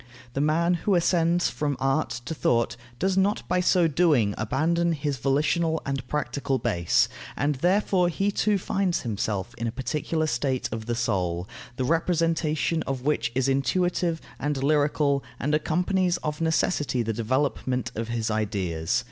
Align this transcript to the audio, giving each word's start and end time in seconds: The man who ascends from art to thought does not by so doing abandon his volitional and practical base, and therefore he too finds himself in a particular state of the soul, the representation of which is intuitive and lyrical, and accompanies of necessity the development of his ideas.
The 0.33 0.41
man 0.41 0.73
who 0.81 0.95
ascends 0.95 1.51
from 1.51 1.77
art 1.79 2.09
to 2.25 2.33
thought 2.33 2.75
does 2.97 3.15
not 3.19 3.47
by 3.47 3.59
so 3.59 3.87
doing 3.87 4.33
abandon 4.35 4.93
his 4.93 5.17
volitional 5.17 5.79
and 5.85 6.07
practical 6.07 6.57
base, 6.57 7.07
and 7.37 7.53
therefore 7.61 8.09
he 8.09 8.31
too 8.31 8.57
finds 8.57 9.01
himself 9.01 9.53
in 9.59 9.67
a 9.67 9.71
particular 9.71 10.25
state 10.25 10.67
of 10.71 10.87
the 10.87 10.95
soul, 10.95 11.47
the 11.75 11.83
representation 11.85 12.81
of 12.87 13.03
which 13.03 13.31
is 13.35 13.47
intuitive 13.47 14.19
and 14.39 14.63
lyrical, 14.63 15.23
and 15.39 15.53
accompanies 15.53 16.17
of 16.23 16.41
necessity 16.41 17.03
the 17.03 17.13
development 17.13 17.91
of 17.93 18.07
his 18.07 18.31
ideas. 18.31 18.99